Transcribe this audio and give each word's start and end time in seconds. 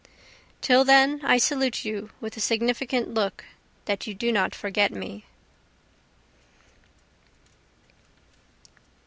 Till 0.61 0.83
then 0.83 1.21
I 1.23 1.37
salute 1.37 1.85
you 1.85 2.09
with 2.19 2.35
a 2.35 2.39
significant 2.39 3.09
look 3.13 3.45
that 3.85 4.07
you 4.07 4.15
do 4.15 4.31
not 4.31 4.55
forget 4.55 4.91
me. 4.91 5.25